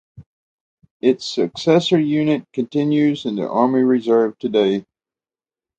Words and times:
Its 0.99 1.23
successor 1.27 1.99
unit 1.99 2.43
continues 2.53 3.23
in 3.25 3.35
the 3.35 3.47
Army 3.47 3.83
Reserve 3.83 4.35
today. 4.39 4.83